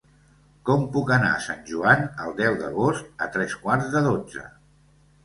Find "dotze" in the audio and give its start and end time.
4.09-4.49